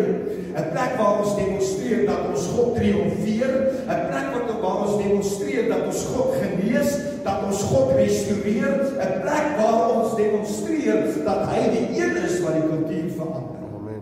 'n 0.55 0.69
Plek 0.71 0.95
waar 0.97 1.19
ons 1.23 1.35
demonstreer 1.35 2.05
dat 2.07 2.29
ons 2.31 2.45
God 2.55 2.75
triomfeer. 2.75 3.51
'n 3.83 4.01
Plek 4.07 4.27
waar 4.61 4.79
ons 4.87 4.97
demonstreer 5.03 5.67
dat 5.69 5.83
ons 5.91 6.05
God 6.15 6.29
genees 6.39 7.14
dat 7.25 7.43
ons 7.45 7.61
God 7.71 7.91
restoreer, 7.97 8.73
'n 9.01 9.21
plek 9.21 9.47
waar 9.57 9.97
ons 9.97 10.15
demonstreer 10.15 11.23
dat 11.25 11.41
hy 11.49 11.61
die 11.73 11.87
een 11.97 12.17
is 12.21 12.39
wat 12.41 12.53
die 12.53 12.67
kultuur 12.69 13.09
verander. 13.17 13.61
Amen. 13.77 14.01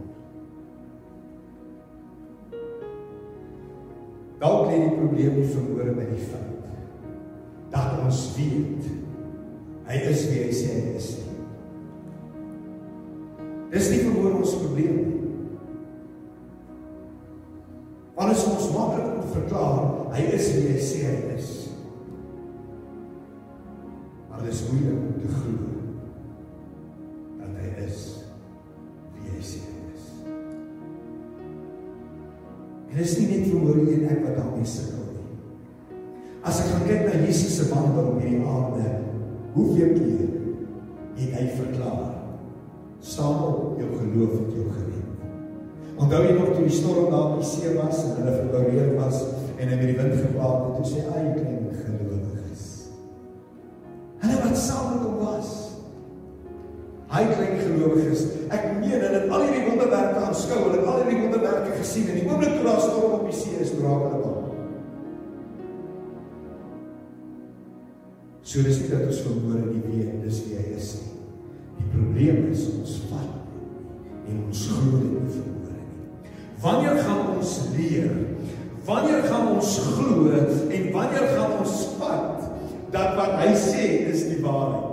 Dalk 4.39 4.67
lê 4.67 4.75
die 4.75 4.97
probleem 4.97 5.35
nie 5.39 5.47
verlore 5.55 5.95
by 5.95 6.07
die 6.11 6.25
feit 6.27 6.51
dat 7.71 7.99
ons 8.05 8.35
weet 8.35 8.85
hy 9.87 9.95
is 10.11 10.29
wie 10.29 10.43
hy 10.43 10.51
sê 10.53 10.73
hy 10.73 10.95
is. 10.99 11.09
Dis 13.71 13.89
nie 13.89 14.03
verloor 14.03 14.35
ons 14.43 14.55
probleem 14.61 14.95
nie. 14.99 15.19
Want 18.13 18.35
as 18.35 18.45
ons 18.45 18.69
maklik 18.75 19.07
om 19.09 19.21
te 19.21 19.33
verklaar 19.39 20.11
hy 20.13 20.27
is 20.37 20.51
wie 20.53 20.67
hy 20.75 20.81
sê 20.91 21.05
hy 21.07 21.37
is. 21.37 21.72
Maar 24.53 24.61
dit 24.61 24.67
is 24.67 24.71
moeilik 24.71 24.99
om 25.07 25.21
te 25.21 25.27
glo 25.33 25.53
dat 27.39 27.53
hy 27.57 27.69
is 27.85 28.01
wie 29.15 29.31
hy 29.31 29.39
sê 29.41 29.61
hy 29.65 29.79
is. 29.89 30.03
En 32.91 32.99
dit 32.99 33.07
is 33.07 33.15
nie 33.17 33.29
net 33.31 33.47
verhoor 33.47 33.79
jy 33.81 33.95
en 33.95 34.11
ek 34.13 34.21
wat 34.27 34.37
daarmee 34.37 34.69
sukkel 34.69 35.07
nie. 35.07 35.23
As 36.45 36.61
ek 36.61 36.69
gaan 36.69 36.85
kyk 36.85 37.01
na 37.07 37.23
Jesus 37.23 37.57
se 37.57 37.65
wandel 37.71 38.11
op 38.11 38.21
hierdie 38.21 38.45
aarde, 38.45 38.93
hoeveel 39.55 39.97
keer 39.97 40.21
het 41.17 41.35
hy 41.39 41.49
verklaar: 41.57 42.13
"Staan 43.01 43.41
op, 43.47 43.81
jou 43.81 43.89
geloof 44.03 44.37
het 44.37 44.55
jou 44.59 44.67
gered." 44.69 45.09
Onthou 45.97 46.21
jy 46.27 46.37
nog 46.37 46.53
toe 46.53 46.69
die 46.69 46.77
storm 46.77 47.09
daar 47.09 47.31
op 47.31 47.41
die 47.41 47.49
see 47.55 47.73
was 47.79 48.05
en 48.05 48.21
hulle 48.21 48.37
verboureerd 48.43 48.93
was 49.01 49.25
en 49.57 49.65
hy 49.65 49.75
met 49.81 49.89
die 49.89 49.97
wind 49.97 50.21
gepraat 50.27 50.67
het, 50.67 50.77
toe 50.77 50.91
sê 50.93 51.01
hy: 51.01 51.17
"Ai, 51.17 51.33
klein 51.41 51.72
gelowiges. 57.83 58.25
Ek 58.53 58.65
meen 58.79 58.99
hulle 58.99 59.19
het 59.19 59.29
al 59.29 59.45
hierdie 59.45 59.65
wonderwerke 59.67 60.23
aanskou, 60.27 60.59
hulle 60.67 60.79
het 60.79 60.89
al 60.89 61.01
hierdie 61.01 61.21
wonderwerke 61.21 61.77
gesien 61.79 62.09
en 62.09 62.19
die 62.19 62.27
oomblik 62.29 62.55
toe 62.57 62.65
daar 62.67 62.81
storm 62.83 63.17
op 63.19 63.27
die 63.27 63.37
see 63.37 63.59
is, 63.63 63.73
draak 63.77 64.05
hulle 64.07 64.21
bang. 64.23 64.39
So 68.43 68.61
dis 68.61 68.83
nie 68.83 68.91
dat 68.91 69.07
ons 69.07 69.23
vermoere 69.25 69.65
nie 69.71 69.83
weet 69.87 70.21
dis 70.23 70.43
wie 70.47 70.59
hy 70.59 70.75
is 70.77 70.93
nie. 70.99 71.11
Die 71.79 71.89
probleem 71.93 72.45
is 72.53 72.67
ons 72.73 72.99
vat 73.09 73.39
en 74.29 74.43
ons 74.47 74.65
glo 74.71 74.99
dit 74.99 75.15
nie 75.15 75.35
vermoere 75.37 75.77
nie. 75.79 76.31
Wanneer 76.63 76.99
gaan 77.03 77.33
ons 77.33 77.53
leer? 77.75 78.13
Wanneer 78.87 79.23
gaan 79.31 79.53
ons 79.55 79.77
glo 79.95 80.27
en 80.35 80.89
wanneer 80.93 81.29
gaan 81.33 81.59
ons 81.63 81.77
vat 81.97 82.49
dat 82.93 83.15
wat 83.17 83.37
hy 83.39 83.53
sê 83.57 83.85
is 84.11 84.27
die 84.29 84.41
waarheid? 84.43 84.92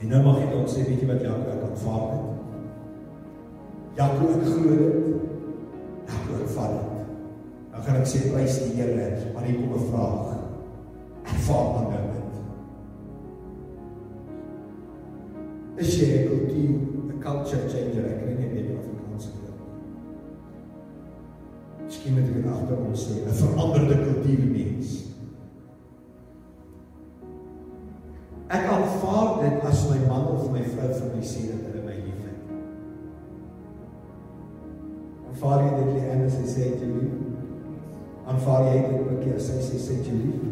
En 0.00 0.08
nou 0.12 0.22
mag 0.22 0.42
jy 0.42 0.48
ons 0.52 0.74
sê 0.74 0.84
weet 0.84 1.00
jy 1.00 1.08
wat 1.08 1.22
Jakob 1.24 1.48
ek 1.52 1.62
aanvaar 1.70 2.04
het? 2.12 2.26
Jakob 3.96 4.34
ek 4.34 4.44
glo 4.44 4.74
dit. 4.76 5.06
Jakob 6.10 6.42
ek 6.42 6.50
vat 6.56 6.74
dit. 6.74 6.92
Dan 7.72 7.86
gaan 7.86 8.00
ek 8.02 8.10
sê 8.10 8.18
prys 8.28 8.58
die 8.60 8.74
Here, 8.76 9.06
maar 9.32 9.44
hier 9.48 9.56
kom 9.60 9.72
'n 9.72 9.88
vraag. 9.88 10.36
Ervaar 11.32 11.66
dan 11.74 11.86
dit. 11.92 12.16
Is 15.76 15.96
jy 16.00 16.06
'n 16.12 16.28
kultuur, 16.28 16.76
'n 17.12 17.20
culture 17.20 17.68
changer? 17.68 18.06
Ek 18.12 18.20
weet 18.26 18.38
nie 18.38 18.52
meer 18.52 18.78
of 18.78 18.84
ek 18.84 19.00
kan 19.08 19.20
sê 19.20 19.30
dit. 19.32 19.56
Miskien 21.84 22.14
moet 22.14 22.28
ek 22.28 22.34
dit 22.34 22.46
agter 22.52 22.78
ons 22.88 23.00
sê, 23.06 23.14
'n 23.24 23.32
veranderde 23.42 23.96
kultuurmens. 24.04 24.88
Ek 25.02 25.05
Aanvaar 35.36 35.66
jy 35.66 35.70
dit 35.76 35.88
lê 35.92 36.02
en 36.14 36.22
sy 36.32 36.44
sê 36.48 36.66
jy 36.80 36.86
lief? 36.88 37.16
Aanvaar 38.24 38.70
jy 38.70 38.76
dit 38.86 39.02
ook 39.04 39.24
as 39.36 39.48
sy 39.50 39.58
sê 39.60 39.80
sê 39.82 39.96
jy 40.00 40.14
lief? 40.16 40.46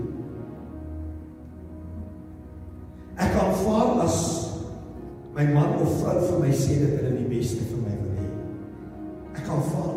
Ek 3.17 3.39
aanvaar 3.41 4.03
as 4.05 4.19
my 5.33 5.47
man 5.55 5.79
of 5.81 5.95
vrou 6.03 6.21
vir 6.27 6.43
my 6.43 6.53
sê 6.53 6.77
dat 6.83 6.99
hulle 6.99 7.15
die 7.17 7.31
beste 7.33 7.65
vir 7.71 7.81
my 7.81 7.95
wil 8.03 8.13
hê. 8.19 8.29
Ek 9.41 9.49
aanvaar 9.57 9.94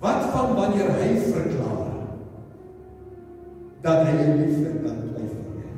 Wat 0.00 0.22
van 0.32 0.54
wanneer 0.56 0.90
hy 0.96 1.08
verklaar 1.20 1.88
dat 3.84 4.06
hy 4.06 4.12
jou 4.16 4.36
liefhet 4.38 4.78
dan 4.84 5.00
twyfel 5.02 5.58
jy? 5.60 5.72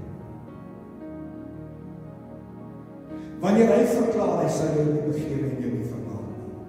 Wanneer 3.43 3.73
hy 3.75 3.81
verklaar 3.91 4.45
hy 4.45 4.51
sal 4.55 4.77
jou 4.79 4.85
nie 4.93 5.09
begeer 5.09 5.41
en 5.49 5.57
jou 5.59 5.73
nie 5.73 5.89
verlaat 5.89 6.29
nie. 6.29 6.61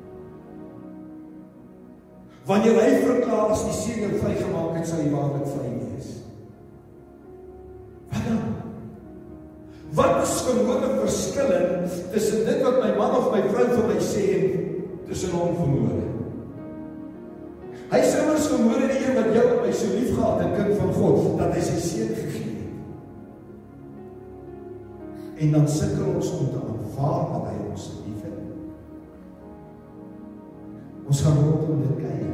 Wanneer 2.49 2.79
hy 2.81 2.89
verklaar 3.05 3.53
as 3.53 3.65
die 3.69 3.99
jou 4.01 4.09
vrygemaak 4.17 4.79
het, 4.79 4.89
sal 4.89 5.03
jy 5.03 5.11
waarlik 5.13 5.45
vry 5.53 5.69
wees. 5.77 6.09
Wat 8.09 8.29
dan? 8.31 8.41
Wat 9.93 10.23
is 10.23 10.39
vermoede 10.47 10.89
verskil 11.03 11.53
tussen 12.15 12.47
dit 12.49 12.65
wat 12.65 12.81
my 12.81 12.95
man 12.97 13.19
of 13.19 13.29
my 13.29 13.43
vrou 13.51 13.67
vir 13.75 13.91
my 13.93 13.99
sê 14.01 14.25
en 14.39 14.57
tussen 15.05 15.37
hom 15.37 15.53
vermoede? 15.61 16.02
Hy 17.93 17.99
sê 18.01 18.23
mos 18.25 18.47
vermoede 18.49 18.87
die 18.89 19.03
een 19.05 19.13
wat 19.13 19.27
jou 19.37 19.43
en 19.53 19.59
my 19.61 19.71
so 19.77 19.87
lief 19.93 20.15
gehad 20.15 20.39
het, 20.41 20.55
kind 20.57 20.79
van 20.79 20.93
God, 20.95 21.17
dat 21.37 21.51
hy 21.53 21.61
sy 21.61 21.75
seun 21.77 22.15
gegee 22.17 22.55
het. 22.55 22.71
En 25.45 25.53
dan 25.53 25.67
sukkel 25.69 26.07
ons 26.15 26.31
om 26.39 26.47
te 26.55 26.63
aanvaar 26.63 27.21
dat 27.35 27.45
hy 27.51 27.59
ons 27.67 27.85
liefhet. 27.99 28.41
Ons 31.05 31.21
gaan 31.21 31.37
rondom 31.37 31.85
dit 31.85 32.01
kuier. 32.01 32.33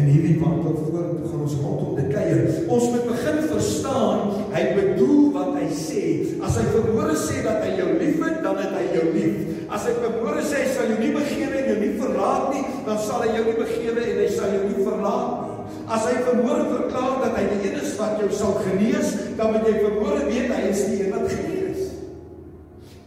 In 0.00 0.08
hierdie 0.08 0.38
wandel 0.40 0.80
vorentoe 0.80 1.28
gaan 1.28 1.44
ons 1.50 1.60
rondom 1.60 1.92
dit 2.00 2.08
kuier. 2.16 2.42
Ons 2.72 2.88
moet 2.94 3.08
begin 3.12 3.44
verstaan 3.52 4.20
hy 4.56 4.66
bedoel 4.80 5.24
wat 5.36 5.52
hy 5.60 5.68
sê. 5.76 6.06
As 6.40 6.56
hy 6.56 6.70
verhoore 6.72 7.20
sê 7.20 7.44
dat 7.44 7.60
hy 7.66 7.76
jou 7.82 7.90
liefhet, 8.00 8.40
dan 8.46 8.64
het 8.64 8.72
hy 8.80 8.88
jou 8.96 9.10
lief. 9.12 9.66
As 9.68 9.84
hy 9.90 9.98
verhoore 10.00 10.40
sê 10.40 10.64
hy 10.64 10.70
sal 10.72 10.88
jou 10.88 11.02
nie 11.04 11.12
begewe 11.20 11.60
en 11.60 11.74
jou 11.74 11.82
nie 11.84 11.96
verlaat 12.00 12.54
nie, 12.56 12.71
dan 12.86 13.00
sal 13.00 13.24
hy 13.24 13.32
jou 13.36 13.44
nie 13.48 13.58
begewe 13.58 14.04
en 14.04 14.20
hy 14.22 14.28
sal 14.32 14.54
jou 14.54 14.62
nie 14.68 14.84
verlaat 14.86 15.32
nie. 15.42 15.52
As 15.92 16.06
hy 16.06 16.14
verhoore 16.24 16.66
verklaar 16.70 17.18
dat 17.22 17.36
hy 17.38 17.44
die 17.50 17.68
een 17.68 17.78
is 17.80 17.94
wat 17.98 18.20
jou 18.20 18.28
sal 18.34 18.56
genees, 18.62 19.14
dan 19.38 19.52
moet 19.54 19.66
jy 19.68 19.74
verhoore 19.80 20.24
weet 20.28 20.52
hy 20.52 20.62
is 20.70 20.82
die 20.88 20.98
een 21.02 21.14
wat 21.14 21.28
genees. 21.30 21.92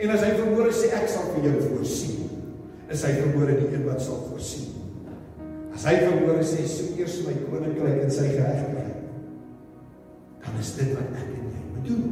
En 0.01 0.13
as 0.15 0.24
hy 0.25 0.32
verhoore 0.36 0.74
sê 0.75 0.91
ek 0.96 1.08
sal 1.12 1.29
vir 1.34 1.50
jou 1.50 1.55
voorsien, 1.70 2.32
is 2.91 3.03
hy 3.08 3.13
verhoore 3.22 3.58
die 3.62 3.70
een 3.72 3.86
wat 3.88 4.03
sal 4.03 4.22
voorsien. 4.29 4.74
As 5.75 5.86
hy 5.89 5.96
verhoore 6.03 6.44
sê 6.48 6.65
soek 6.70 7.00
eers 7.00 7.20
my 7.27 7.36
koninkryk 7.46 8.03
en 8.05 8.13
sy 8.13 8.29
geregtigheid, 8.32 9.01
dan 10.46 10.60
is 10.62 10.74
dit 10.77 10.91
wat 10.96 11.15
ek 11.20 11.32
en 11.32 11.48
jy 11.51 11.63
moet 11.74 11.88
doen. 11.89 12.03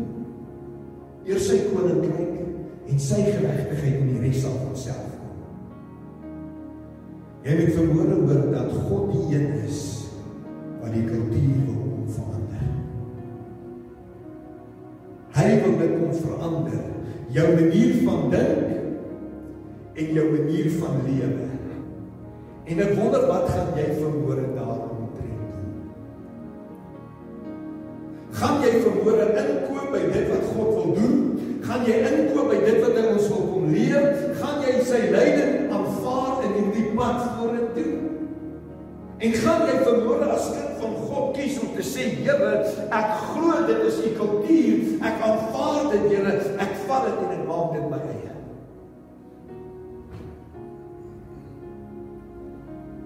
Eers 1.30 1.48
sy 1.48 1.60
koninkryk 1.70 2.90
en 2.92 3.00
sy 3.00 3.22
geregtigheid 3.30 4.00
en 4.02 4.10
die 4.12 4.24
res 4.26 4.42
sal 4.44 4.58
van 4.60 4.80
self 4.80 5.12
kom. 5.12 5.23
Jy 7.44 7.56
moet 7.60 7.74
verhoore 7.76 8.18
hoor 8.24 8.44
dat 8.54 8.70
God 8.88 9.10
die 9.12 9.36
een 9.36 9.50
is 9.68 9.80
wat 10.80 10.94
die 10.96 11.04
kultuur 11.04 11.66
wil 11.68 12.06
verander. 12.16 12.70
Hy 15.36 15.50
wil 15.64 15.76
dit 15.82 15.98
kom 15.98 16.14
verander, 16.22 16.86
jou 17.36 17.48
manier 17.58 17.98
van 18.06 18.24
dink 18.32 18.64
en 20.00 20.16
jou 20.16 20.26
manier 20.30 20.72
van 20.78 20.96
lewe. 21.10 21.50
En 22.64 22.82
ek 22.86 22.96
wonder 22.96 23.28
wat 23.28 23.52
gaan 23.52 23.76
jy 23.76 23.90
verhoore 23.98 24.48
daarom 24.56 25.12
tree 25.18 25.36
doen? 25.36 25.70
Gaan 28.40 28.64
jy 28.64 28.74
verhoore 28.86 29.28
inkoop 29.44 29.92
by 29.92 30.06
dit 30.16 30.32
wat 30.32 30.50
God 30.54 30.76
wil 30.80 30.96
doen? 30.96 31.20
Gaan 31.68 31.84
jy 31.92 32.00
inkoop 32.08 32.54
by 32.54 32.64
dit 32.64 32.80
wat 32.86 32.96
hy 33.02 33.08
ons 33.18 33.32
wil 33.36 33.48
kom 33.52 33.68
leer? 33.76 34.12
Gaan 34.40 34.64
jy 34.64 34.80
sy 34.88 35.08
leiding 35.12 35.33
En 39.24 39.32
gaan 39.32 39.62
jy 39.70 39.78
vermoere 39.86 40.26
as 40.36 40.50
kind 40.52 40.80
van 40.82 40.96
God 41.08 41.38
kies 41.38 41.56
om 41.64 41.70
te 41.78 41.84
sê, 41.88 42.10
Here, 42.26 42.50
ek 42.92 43.12
glo 43.30 43.62
dit 43.70 43.86
is 43.88 44.02
u 44.04 44.10
kultuur. 44.18 44.82
Ek 45.00 45.24
aanvaar 45.24 45.86
dit, 45.94 46.10
Here. 46.12 46.34
Ek 46.60 46.74
vat 46.90 47.08
dit 47.08 47.22
en 47.24 47.32
ek 47.38 47.46
maak 47.48 47.72
dit 47.72 47.86
my 47.94 48.02
eie. 48.04 48.34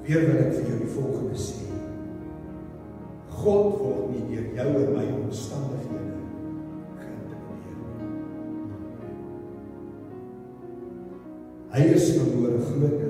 Weer 0.08 0.26
wil 0.26 0.40
ek 0.42 0.56
vir 0.56 0.66
jou 0.72 0.80
die 0.82 0.94
volgende 0.96 1.38
sê. 1.44 1.68
God 3.38 3.78
word 3.78 4.08
nie 4.16 4.24
deur 4.32 4.48
jou 4.58 4.70
en 4.82 4.96
my 4.96 5.06
omstandighede 5.20 6.16
geïnterpreteer. 7.04 7.84
Hy 11.76 11.86
is 11.94 12.10
vermoere. 12.16 12.64
Hy 12.66 13.07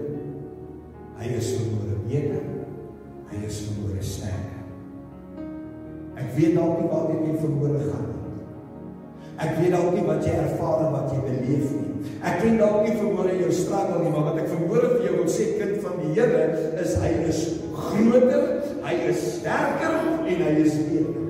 struggle 13.98 14.04
nie, 14.04 14.12
maar 14.12 14.32
wat 14.32 14.42
ek 14.42 14.50
vermoere 14.52 14.90
vir 14.96 15.06
jou 15.08 15.16
wil 15.18 15.30
sê 15.32 15.46
kind 15.58 15.80
van 15.84 15.98
die 16.02 16.14
Here 16.18 16.44
is 16.82 16.96
hy 17.02 17.12
is 17.30 17.42
groter, 17.78 18.46
hy 18.84 18.94
is 19.10 19.24
sterker 19.38 19.96
en 20.28 20.44
hy 20.46 20.54
is 20.64 20.76
beter. 20.88 21.26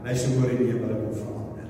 En 0.00 0.08
hy 0.08 0.16
sê 0.18 0.32
hoor 0.36 0.54
nie 0.56 0.78
wat 0.78 0.94
ek 0.94 1.02
wil 1.02 1.18
verander. 1.18 1.68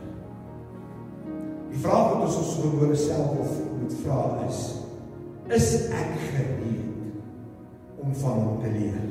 Die 1.73 1.83
vraag 1.83 2.09
wat 2.13 2.27
ons 2.29 2.39
ons 2.43 2.55
vermoere 2.61 3.01
self 3.01 3.59
moet 3.81 3.99
vra 4.05 4.23
is 4.49 4.63
is 5.53 5.67
ek 5.93 6.13
gereed 6.31 7.99
om 8.01 8.13
van 8.23 8.39
hom 8.39 8.61
te 8.63 8.71
leer? 8.73 9.03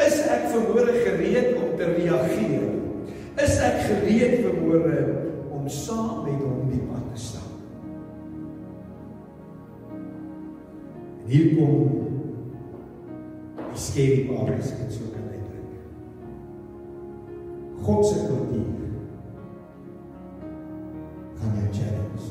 Is 0.00 0.22
ek 0.30 0.46
vermoere 0.54 0.94
gereed 1.02 1.58
om 1.58 1.74
te 1.76 1.90
reageer? 1.90 2.70
Is 3.42 3.58
ek 3.66 3.82
gereed 3.90 4.38
vermoere 4.46 5.02
om 5.52 5.68
saam 5.68 6.24
met 6.24 6.40
hom 6.40 6.64
die 6.70 6.80
pad 6.86 7.12
te 7.12 7.26
stap? 7.26 7.57
Hier 11.28 11.56
kom 11.56 12.08
die 14.16 14.24
part 14.28 14.54
as 14.56 14.70
ek 14.72 14.78
dit 14.86 14.94
so 14.96 15.10
kan 15.12 15.26
uitdruk. 15.28 15.72
God 17.84 18.06
se 18.06 18.22
kultuur 18.24 18.86
gaan 21.38 21.58
jou 21.58 21.72
challenge. 21.76 22.30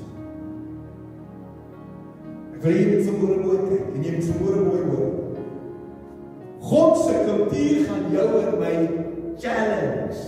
Ek 2.56 2.66
wil 2.66 2.80
moet 2.90 3.06
vermoere 3.10 3.38
mooi 3.44 3.60
kyk 3.68 3.92
en 3.94 4.08
jy 4.08 4.16
moet 4.16 4.30
vermoere 4.32 4.64
mooi 4.66 4.84
hoor. 4.90 5.12
God 6.68 6.98
se 7.04 7.20
kultuur 7.28 7.86
gaan 7.92 8.10
jou 8.16 8.30
en 8.42 8.58
my 8.64 8.74
challenge. 9.38 10.24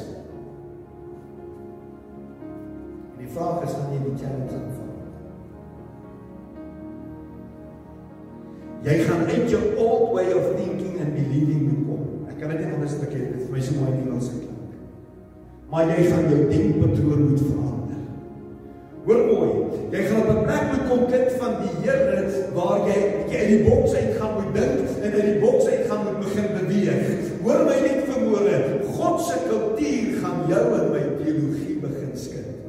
En 3.16 3.26
die 3.26 3.34
vraag 3.34 3.66
is 3.66 3.74
wanneer 3.80 3.98
jy 3.98 4.12
die 4.12 4.22
challenge 4.22 4.54
aanvaar. 4.54 4.79
Jy 8.84 8.96
gaan 9.04 9.26
uit 9.28 9.50
jou 9.52 9.64
old 9.76 10.14
way 10.16 10.32
of 10.32 10.54
thinking 10.56 11.00
and 11.04 11.12
believing 11.14 11.66
moet 11.68 11.82
kom. 11.88 12.04
Ek 12.32 12.38
kan 12.40 12.54
dit 12.54 12.62
nie 12.64 12.72
anders 12.72 12.96
bekeer 13.02 13.26
dit 13.34 13.42
vir 13.44 13.52
my 13.56 13.64
so 13.64 13.80
mooi 13.80 13.92
in 13.92 14.06
Engels 14.06 14.30
klink. 14.32 14.78
Maar 15.70 15.92
jy 15.92 16.06
gaan 16.08 16.30
jou 16.32 16.46
denkpatroon 16.50 17.26
moet 17.28 17.44
verander. 17.44 18.06
Hoor 19.10 19.26
mooi, 19.28 19.50
jy 19.92 20.06
gaan 20.08 20.22
op 20.24 20.32
'n 20.32 20.46
plek 20.48 20.64
moet 20.72 20.88
kom 20.90 21.04
kind 21.12 21.36
van 21.42 21.60
die 21.64 21.76
Here 21.84 22.20
waar 22.56 22.88
jy 22.88 22.98
jy 23.32 23.38
uit 23.42 23.52
die 23.52 23.64
boks 23.68 23.94
uit 23.96 24.16
gaan 24.20 24.34
moet 24.38 24.54
dink 24.56 25.04
en 25.04 25.12
uit 25.12 25.28
die 25.28 25.40
boks 25.44 25.68
uit 25.68 25.86
gaan 25.90 26.04
moet 26.06 26.20
begin 26.24 26.48
beweeg. 26.58 27.04
Hoor 27.44 27.64
my 27.68 27.78
net 27.84 28.02
vermoere, 28.10 28.58
God 28.96 29.22
se 29.28 29.38
kultuur 29.50 30.20
gaan 30.22 30.40
jou 30.52 30.66
en 30.80 30.92
my 30.94 31.04
teologie 31.20 31.78
begin 31.84 32.16
skud. 32.16 32.69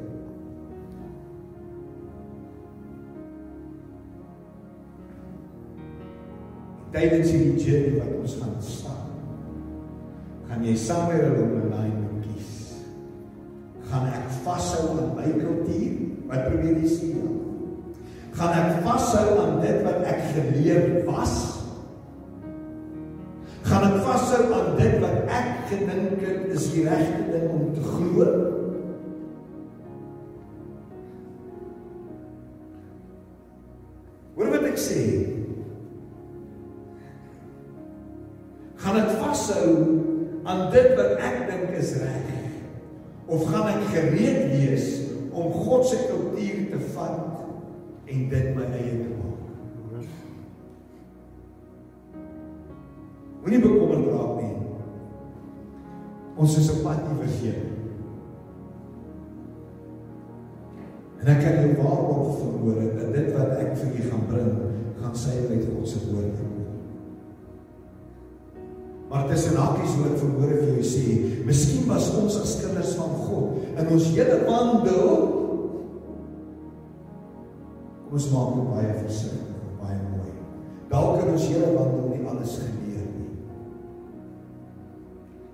Tydens 6.91 7.31
hierdie 7.31 7.63
journey 7.63 7.99
wat 8.01 8.15
ons 8.19 8.33
gaan 8.41 8.57
stap, 8.67 9.11
gaan 10.49 10.65
jy 10.67 10.73
saam 10.75 11.07
met 11.07 11.21
hulle 11.23 11.45
op 11.45 11.53
'n 11.55 11.69
lyn 11.71 11.93
moet 12.03 12.25
kies. 12.25 12.55
Gaan 13.91 14.09
ek 14.11 14.27
vashou 14.43 14.89
aan 14.99 15.15
my 15.15 15.31
kultuur? 15.39 15.95
Wat 16.27 16.49
probeer 16.49 16.83
jy 16.83 16.91
sê? 16.91 17.11
Gaan 18.35 18.53
ek 18.59 18.83
vashou 18.83 19.39
aan 19.39 19.61
dit 19.61 19.83
wat 19.87 20.03
ek 20.03 20.21
geleer 20.35 21.05
was? 21.07 21.63
Gaan 23.63 23.85
ek 23.87 23.97
vashou 24.03 24.45
aan 24.53 24.77
dit 24.77 24.99
wat 24.99 25.17
ek 25.31 25.49
gedink 25.71 26.21
het 26.27 26.55
is 26.59 26.73
die 26.73 26.89
regte 26.89 27.23
ding 27.31 27.51
om 27.51 27.75
te 27.75 27.83
glo? 27.87 28.50
Vashou 39.41 39.99
aan 40.45 40.71
dit 40.73 40.95
wat 40.97 41.21
ek 41.21 41.39
dink 41.49 41.73
is 41.79 41.95
reg 42.01 42.29
of 43.31 43.47
gaan 43.49 43.69
ek 43.71 43.83
gereed 43.95 44.41
wees 44.53 44.87
om 45.31 45.53
God 45.55 45.87
se 45.87 46.01
kultuur 46.09 46.65
te 46.73 46.81
vat 46.95 48.11
en 48.11 48.25
dit 48.33 48.49
my 48.57 48.67
eie 48.75 48.97
te 48.99 49.11
maak? 49.15 50.07
Moenie 53.41 53.61
bekommerd 53.63 54.09
raak 54.11 54.41
nie. 54.43 54.57
Ons 56.41 56.57
is 56.59 56.73
op 56.75 56.83
pad 56.85 57.05
iewers 57.13 57.39
heen 57.45 57.69
en 61.21 61.29
ek 61.29 61.43
kan 61.45 61.59
jou 61.61 61.73
waarborg 61.77 62.39
verhoor 62.41 62.79
dat 62.97 63.11
dit 63.13 63.27
wat 63.37 63.59
ek 63.61 63.75
vir 63.77 63.93
u 63.93 64.07
gaan 64.09 64.23
bring 64.29 64.55
gaan 65.03 65.19
sy 65.21 65.35
uit 65.51 65.67
God 65.69 65.85
se 65.89 66.01
woord 66.09 66.33
kom 66.41 66.60
Maar 69.11 69.27
tussen 69.27 69.57
hakies 69.59 69.97
wil 69.99 70.13
ek 70.13 70.21
verhoor 70.21 70.51
vir 70.55 70.75
jou 70.77 70.87
sê, 70.87 71.05
miskien 71.43 71.89
was 71.91 72.13
ons 72.15 72.37
as 72.39 72.59
kinders 72.63 72.93
van 72.95 73.15
God 73.27 73.57
in 73.75 73.89
ons 73.97 74.11
hele 74.15 74.37
wandel 74.47 75.39
kom 78.11 78.19
ons 78.19 78.29
maak 78.35 78.55
dit 78.57 78.71
baie 78.75 78.93
versigtig, 79.05 79.59
baie 79.79 79.99
mooi. 80.11 80.33
Dalk 80.91 81.21
in 81.23 81.33
ons 81.35 81.45
hele 81.47 81.69
wandel 81.77 82.09
nie 82.11 82.25
alles 82.27 82.57
geleer 82.59 83.05
nie. 83.07 83.29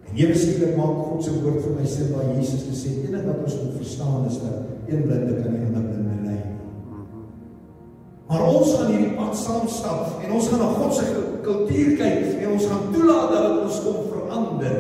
En 0.09 0.17
jy 0.17 0.29
miskien 0.31 0.77
maak 0.79 1.03
God 1.03 1.25
se 1.25 1.35
woord 1.37 1.61
vir 1.67 1.75
my 1.77 1.89
sin 1.93 2.13
waar 2.15 2.31
Jesus 2.33 2.65
gesê 2.65 2.95
het, 2.95 3.11
enige 3.11 3.27
wat 3.29 3.43
ons 3.45 3.59
moet 3.61 3.77
verstaan 3.83 4.29
is 4.31 4.39
dat 4.41 4.89
een 4.89 5.05
blinde 5.05 5.37
kan 5.43 5.53
nie 5.53 5.67
ander 5.69 5.89
blinde 5.91 6.19
lei 6.25 6.39
nie. 6.41 6.55
Maar 8.31 8.47
ons 8.49 8.73
gaan 8.73 8.93
hierdie 8.95 9.17
pad 9.19 9.37
saam 9.37 9.69
stap 9.71 10.25
en 10.25 10.37
ons 10.39 10.49
gaan 10.53 10.65
na 10.65 10.71
God 10.81 10.97
se 10.97 11.09
kultuur 11.47 11.95
kyk 12.01 12.43
en 12.43 12.53
ons 12.57 12.67
gaan 12.71 12.93
toelaat 12.93 13.33
dat 13.33 13.47
dit 13.47 13.65
ons 13.65 13.81
kom 13.85 13.99
verander. 14.11 14.77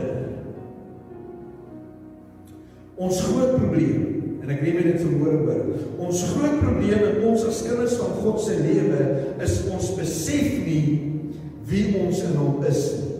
Ons 2.96 3.22
groot 3.28 3.56
probleem 3.60 4.04
en 4.42 4.52
ek 4.54 4.62
weet 4.64 4.82
dit 4.86 5.00
verhoor 5.02 5.38
hoor. 5.46 5.62
Ons 6.06 6.24
groot 6.32 6.58
probleem 6.62 7.06
in 7.10 7.24
ons 7.30 7.46
as 7.48 7.62
kinders 7.66 7.96
van 8.00 8.18
God 8.22 8.42
se 8.42 8.58
lewe 8.60 9.06
is 9.46 9.56
ons 9.70 9.92
besef 9.98 10.58
nie 10.66 10.84
wie 11.66 11.86
ons 12.02 12.22
in 12.26 12.36
hom 12.38 12.60
is 12.66 12.82
nie. 12.98 13.14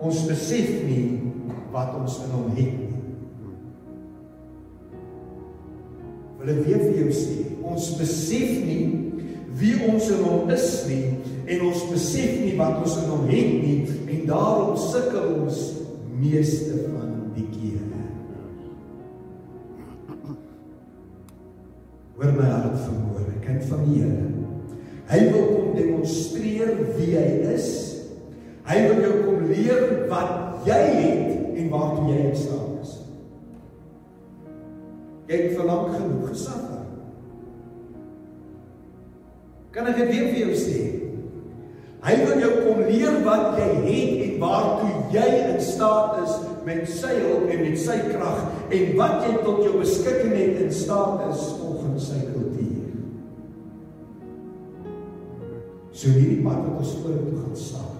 Ons 0.00 0.22
besef 0.28 0.70
nie 0.86 1.02
wat 1.74 1.92
ons 2.00 2.22
in 2.24 2.32
hom 2.34 2.54
het 2.56 2.72
nie. 2.78 2.90
wil 6.40 6.54
ek 6.54 6.62
weer 6.64 6.80
vir 6.80 6.98
jou 7.02 7.10
sê, 7.12 7.34
ons 7.68 7.86
besef 8.00 8.52
nie 8.64 9.09
wie 9.60 9.76
ons 9.90 10.08
in 10.12 10.24
hom 10.24 10.50
is 10.54 10.68
nie 10.88 11.04
en 11.50 11.66
ons 11.68 11.84
besef 11.90 12.38
nie 12.40 12.56
wat 12.58 12.80
ons 12.80 12.96
in 13.02 13.10
hom 13.12 13.28
het 13.28 13.54
nie 13.60 13.78
en 14.10 14.26
daarom 14.28 14.76
sukkel 14.80 15.34
ons 15.44 15.60
meeste 16.20 16.84
van 16.90 17.14
die 17.36 17.46
kere. 17.52 18.00
Hoor 22.20 22.34
my 22.36 22.48
hart 22.50 22.76
vermoor, 22.84 23.28
kind 23.44 23.64
van 23.70 23.86
die 23.88 24.02
Here. 24.02 24.26
Hy 25.10 25.20
wil 25.32 25.46
kom 25.48 25.70
demonstreer 25.74 26.74
wie 26.98 27.14
hy 27.16 27.54
is. 27.54 27.70
Hy 28.68 28.76
wil 28.84 29.00
jou 29.02 29.14
kom 29.24 29.46
leer 29.48 29.86
wat 30.10 30.66
jy 30.68 30.82
het 31.00 31.56
en 31.58 31.72
waartoe 31.72 32.10
jy 32.12 32.18
in 32.28 32.36
staat 32.38 32.76
is. 32.84 32.92
Jy 35.30 35.40
het 35.40 35.56
verlang 35.56 35.88
genoeg 35.96 36.28
gesuffer. 36.30 36.79
Kan 39.80 39.94
ek 39.94 39.96
dit 39.96 40.10
weer 40.12 40.26
vir 40.28 40.38
jou 40.42 40.56
sê? 40.60 40.80
Hy 42.04 42.14
wil 42.20 42.40
jou 42.42 42.50
kom 42.66 42.80
leer 42.84 43.14
wat 43.24 43.54
jy 43.56 43.68
het 43.86 44.18
en 44.26 44.34
waartoe 44.42 44.90
jy 45.14 45.28
in 45.46 45.62
staat 45.64 46.18
is 46.20 46.34
met 46.66 46.82
sy 46.84 47.14
hulp 47.14 47.48
en 47.48 47.62
met 47.64 47.80
sy 47.80 47.96
krag 48.10 48.42
en 48.76 48.92
wat 48.98 49.24
jy 49.24 49.30
tot 49.40 49.62
jou 49.64 49.72
beskikking 49.78 50.36
het 50.36 50.60
in 50.66 50.76
staat 50.76 51.24
is 51.30 51.46
volgens 51.62 52.10
sy 52.10 52.20
kultuur. 52.26 52.92
So 55.96 56.12
hierdie 56.12 56.44
pad 56.44 56.60
wat 56.60 56.84
ons 56.84 56.94
vorentoe 57.00 57.40
gaan 57.40 57.58
stap, 57.64 57.98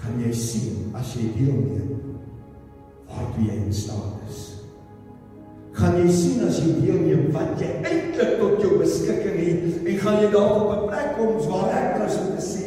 gaan 0.00 0.24
jy 0.24 0.32
sien 0.32 0.96
as 0.96 1.12
jy 1.20 1.28
deelneem 1.36 1.92
waartoe 3.12 3.50
jy 3.50 3.62
in 3.66 3.80
staat 3.84 4.30
is. 4.30 4.45
Gaan 5.76 5.98
jy 6.00 6.08
sien 6.08 6.44
as 6.46 6.56
jy 6.62 6.72
deelneem 6.80 7.26
wat 7.34 7.58
jy 7.60 7.68
eintlik 7.84 8.38
tot 8.40 8.62
jou 8.64 8.78
beskikking 8.80 9.36
het 9.42 9.82
en 9.84 9.98
gaan 10.00 10.22
jy 10.22 10.30
dalk 10.32 10.62
op 10.62 10.70
'n 10.76 10.86
plek 10.88 11.10
kom 11.18 11.36
waar 11.50 11.74
ek 11.76 12.08
sou 12.08 12.30
sê 12.40 12.64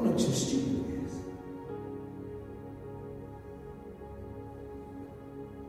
kon 0.00 0.06
ek 0.12 0.18
so 0.18 0.30
stupid 0.32 0.78
wees. 0.86 1.16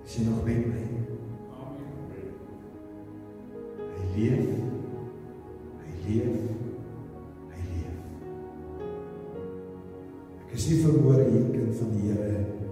Is 0.06 0.16
jy 0.16 0.24
nog 0.30 0.46
met 0.46 0.68
my? 0.68 0.84
Hy 3.98 4.06
leef. 4.16 4.48
Hy 5.82 5.92
leef. 6.06 6.40
Hy 7.52 7.62
leef. 7.74 7.98
Ek 10.46 10.54
is 10.54 10.70
nie 10.70 10.82
vermoere 10.86 11.30
hier 11.30 11.50
kind 11.52 11.76
van 11.76 11.96
die 11.98 12.12
Here 12.12 12.71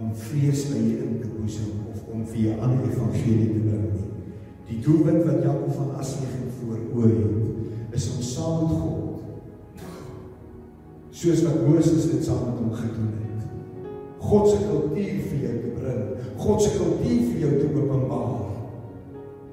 om 0.00 0.14
vrees 0.28 0.66
by 0.70 0.80
jou 0.80 1.06
in 1.06 1.18
te 1.22 1.30
boesem 1.36 1.84
of 1.92 2.02
om 2.12 2.24
vir 2.30 2.40
jou 2.46 2.56
ander 2.60 2.88
evangelie 2.90 3.50
te 3.52 3.62
bring 3.66 3.86
nie. 3.92 4.08
Die 4.68 4.80
doelwit 4.84 5.24
wat 5.26 5.42
Jakob 5.44 5.74
van 5.76 5.94
Asliegen 6.00 6.52
voor 6.58 6.78
oor 6.96 7.10
het, 7.12 7.96
is 7.98 8.08
om 8.16 8.22
saam 8.24 8.62
met 8.62 8.78
God 8.80 9.08
soos 11.22 11.42
wat 11.44 11.58
Moses 11.68 12.08
dit 12.10 12.24
saam 12.24 12.40
met 12.48 12.56
hom 12.58 12.72
gedoen 12.74 13.10
het. 13.20 13.42
God 14.22 14.48
se 14.48 14.56
kultuur 14.64 15.18
vir 15.28 15.42
jou 15.44 15.58
te 15.60 15.72
bring, 15.76 16.06
God 16.40 16.62
se 16.64 16.70
kultuur 16.74 17.20
vir 17.28 17.42
jou 17.44 17.50
te 17.60 17.68
openbaar. 17.68 18.40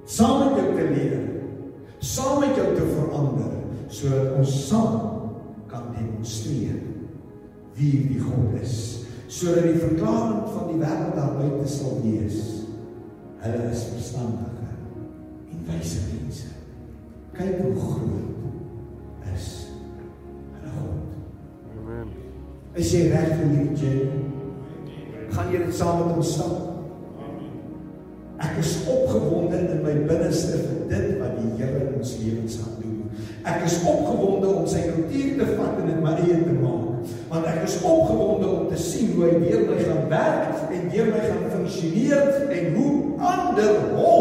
Saam 0.10 0.40
met 0.46 0.58
jou 0.58 0.70
te 0.78 0.88
leer, 0.96 1.20
saam 2.00 2.40
met 2.42 2.56
jou 2.58 2.70
te 2.74 2.88
verander 2.96 3.58
sodat 3.90 4.38
ons 4.38 4.56
saam 4.70 4.98
kan 5.70 5.90
demonstreer 5.96 6.78
wie 7.78 7.94
die 8.10 8.20
God 8.22 8.58
is 8.62 8.99
sodat 9.30 9.64
die 9.64 9.78
verklaring 9.78 10.48
van 10.50 10.72
die 10.72 10.80
wêreld 10.82 11.18
daar 11.18 11.36
buite 11.38 11.68
sal 11.70 12.00
wees. 12.02 12.40
Hulle 13.44 13.68
is 13.72 13.84
verstandige 13.94 14.72
en 15.54 15.60
wyse 15.68 16.02
mense. 16.08 16.50
Kyk 17.38 17.62
hoe 17.62 17.76
groot 17.78 19.28
is 19.36 19.52
hulle 20.56 20.74
God. 20.80 21.14
Amen. 21.76 22.10
Is 22.74 22.90
jy 22.96 23.06
reg 23.14 23.30
vir 23.36 23.54
hierdie 23.54 23.78
journey? 23.84 24.26
Gaan 25.30 25.54
jy 25.54 25.62
dit 25.62 25.78
saam 25.78 26.02
met 26.02 26.18
ons 26.18 26.34
stap? 26.34 26.66
Ek 28.40 28.58
is 28.64 28.74
opgewonde 28.90 29.62
in 29.62 29.82
my 29.86 29.94
binneste 30.10 30.58
vir 30.64 30.84
dit 30.90 31.16
wat 31.22 31.38
die 31.38 31.54
Here 31.60 31.86
in 31.86 31.98
ons 32.00 32.16
lewens 32.24 32.58
gaan 32.64 32.78
doen. 32.82 33.00
Ek 33.46 33.66
is 33.68 33.78
opgewonde 33.84 34.50
om 34.62 34.68
sy 34.68 34.86
kultuur 34.88 35.34
te 35.38 35.48
vat 35.54 35.82
en 35.84 35.90
dit 35.92 36.02
my 36.02 36.14
eie 36.24 36.38
te 36.42 36.56
maak. 36.56 37.16
Want 37.30 37.50
ek 37.52 37.66
is 37.68 37.78
opgewonde 37.84 38.29
te 38.70 38.78
sien 38.78 39.14
hoe 39.16 39.26
hy 39.26 39.36
deur 39.44 39.64
my 39.68 39.78
gaan 39.82 40.04
werk 40.12 40.74
en 40.76 40.90
deur 40.94 41.08
my 41.14 41.22
gaan 41.26 41.46
funksioneer 41.56 42.24
en 42.58 42.66
hoe 42.76 42.94
ander 43.32 43.72
hom 43.96 44.19